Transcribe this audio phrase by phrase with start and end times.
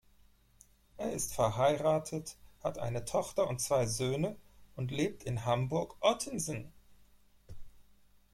[0.97, 4.35] Er ist verheiratet, hat eine Tochter und zwei Söhne
[4.75, 6.73] und lebt in Hamburg-Ottensen.